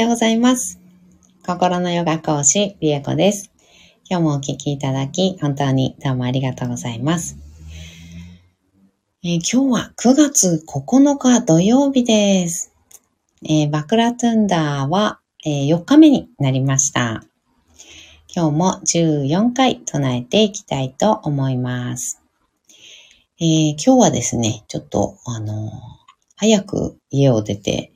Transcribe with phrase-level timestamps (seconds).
[0.00, 0.78] ようございます。
[1.44, 3.50] 心のヨガ講師、リエコです。
[4.08, 7.36] 今日もお聞きいただき、本当にどうもありがとうございます。
[9.24, 12.72] えー今日は9月9日土曜日です。
[13.42, 17.24] えーバクラトゥンダーは、えー4日目になりました。
[18.32, 22.22] 今日も14回唱えていきたいと思います。
[23.40, 25.72] えー今日はですね、ちょっと、あの、
[26.36, 27.92] 早く家を出て、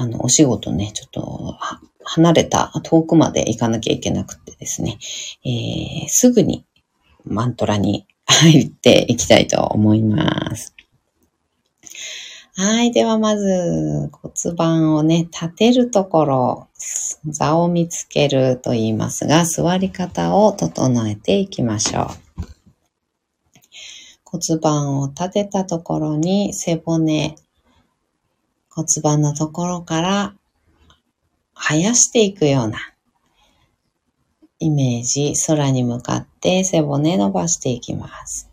[0.00, 1.58] あの、お仕事ね、ちょっと、
[2.02, 4.98] 離れた遠くまで行かなきゃいけなくてですね、
[5.44, 6.64] えーすぐに
[7.26, 10.74] マントラに 入っていきたいと思います。
[12.56, 12.92] はい。
[12.92, 16.68] ではまず骨盤をね、立てるところ、
[17.26, 22.06] 座を見つけると言いますが、座り方を整えていきましょう。
[24.24, 27.36] 骨盤を立てたところに背骨、
[28.70, 30.34] 骨盤のところから
[31.54, 32.78] 生やしていくような
[34.60, 38.50] イメージ、空に向かって背骨伸ばしていきます。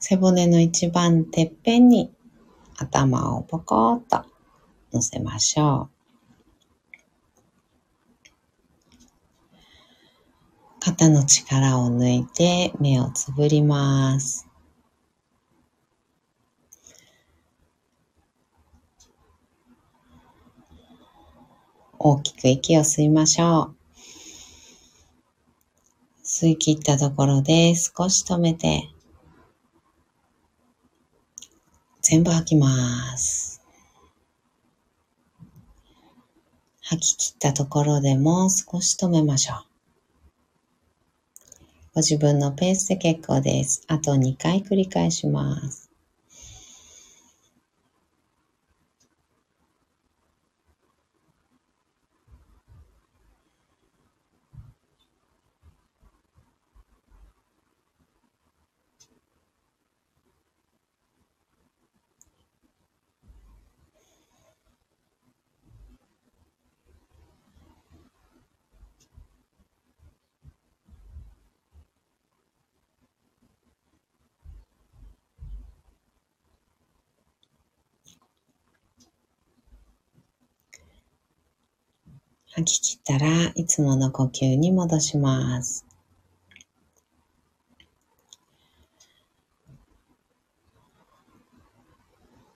[0.00, 2.12] 背骨の一番てっぺんに
[2.78, 4.24] 頭をポコッと
[4.92, 5.96] 乗せましょう。
[10.80, 14.45] 肩の力を抜いて目をつぶります。
[22.08, 23.76] 大きく息を吸いましょう。
[26.24, 28.88] 吸い切ったところで少し止めて、
[32.02, 33.60] 全部吐きます。
[36.80, 39.64] 吐き切ったところでも少し止めましょう。
[41.94, 43.82] ご自分のペースで結構です。
[43.88, 45.85] あと2回繰り返します。
[82.56, 85.84] 吐き切ったらいつもの呼吸に戻します。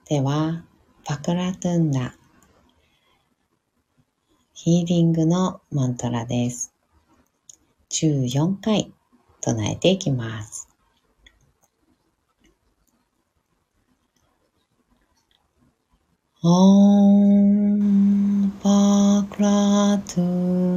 [0.09, 0.65] では、
[1.07, 2.15] バクラトゥンダ、
[4.55, 6.73] ヒーリングのマントラです。
[7.91, 8.95] 14回
[9.43, 10.67] 唱えていきます。
[16.43, 17.70] Om
[19.41, 20.70] Prado.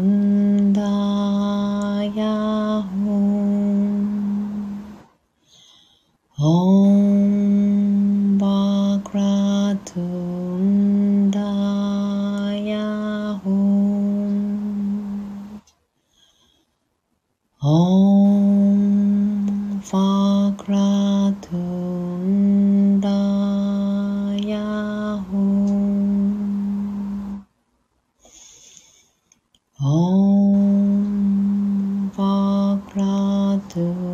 [33.73, 34.12] Cristo.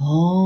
[0.00, 0.39] 哦。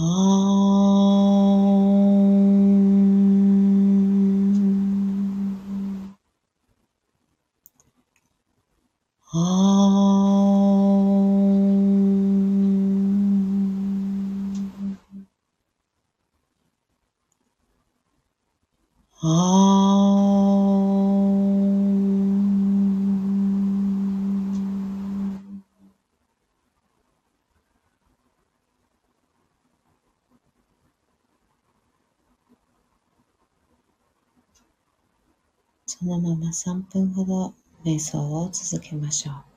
[0.00, 0.06] Om.
[9.34, 10.00] Om.
[19.22, 19.69] Om.
[36.00, 37.54] そのまま3分ほど
[37.84, 39.49] 瞑想を続けましょう。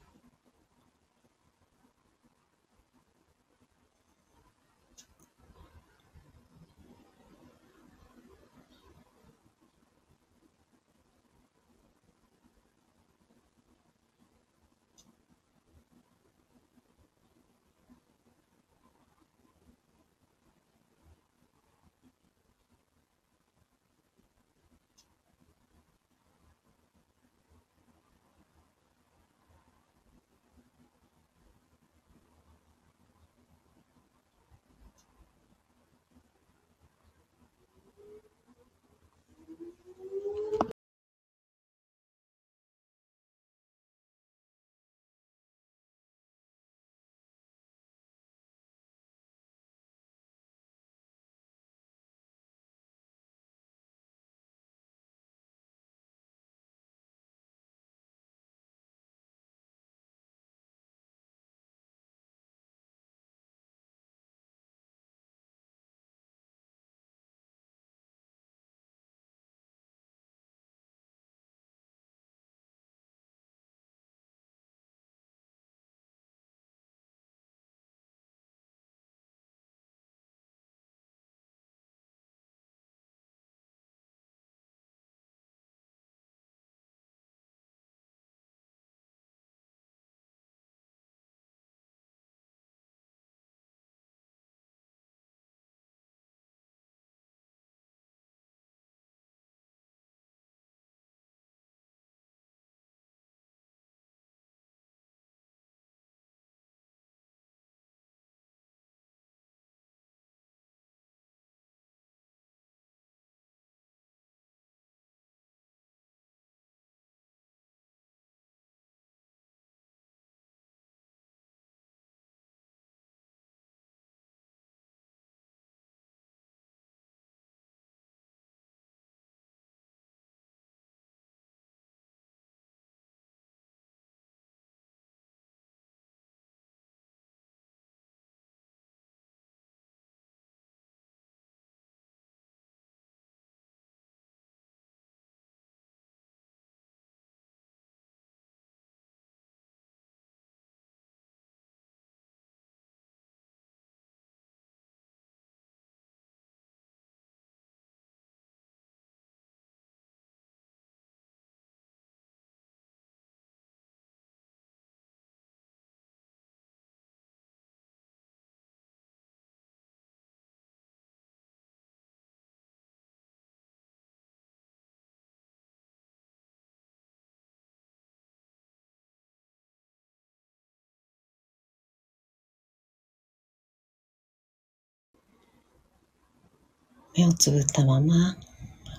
[187.15, 188.35] 目をつぶったまま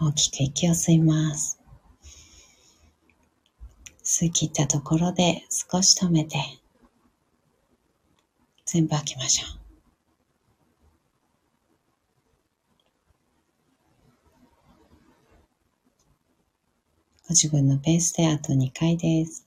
[0.00, 1.59] 大きく息を吸います。
[4.04, 6.37] 吸い切ったところで少し止めて
[8.66, 9.61] 全部吐きましょう。
[17.26, 19.47] ご自分のペースであと2回です。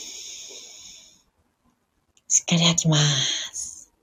[2.55, 3.93] っかり開きます。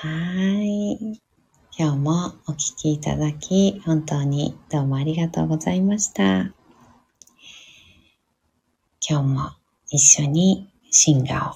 [0.00, 0.08] は
[0.62, 1.20] い。
[1.76, 6.52] 今日もお聞きいただき、本当にどうもありがとうございました。
[9.08, 9.50] 今日も
[9.90, 11.54] 一緒にシンガを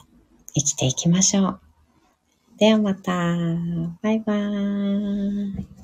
[0.54, 1.60] 生きていきましょう。
[2.58, 3.12] ではまた。
[4.02, 5.81] バイバーイ。